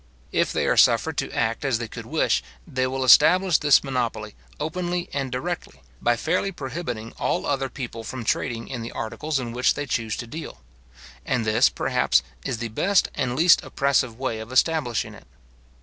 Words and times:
If 0.31 0.51
they 0.51 0.65
are 0.65 0.77
suffered 0.77 1.15
to 1.19 1.29
act 1.31 1.63
as 1.63 1.77
they 1.77 1.87
could 1.87 2.07
wish, 2.07 2.41
they 2.67 2.87
will 2.87 3.03
establish 3.03 3.59
this 3.59 3.83
monopoly 3.83 4.33
openly 4.59 5.07
and 5.13 5.31
directly, 5.31 5.83
by 6.01 6.17
fairly 6.17 6.51
prohibiting 6.51 7.11
all 7.19 7.45
other 7.45 7.69
people 7.69 8.03
from 8.03 8.23
trading 8.23 8.67
in 8.67 8.81
the 8.81 8.91
articles 8.93 9.37
in 9.37 9.51
which 9.53 9.75
they 9.75 9.85
choose 9.85 10.15
to 10.17 10.25
deal; 10.25 10.61
and 11.23 11.45
this, 11.45 11.69
perhaps, 11.69 12.23
is 12.43 12.57
the 12.57 12.69
best 12.69 13.11
and 13.13 13.35
least 13.35 13.61
oppressive 13.63 14.17
way 14.17 14.39
of 14.39 14.51
establishing 14.51 15.13
it. 15.13 15.27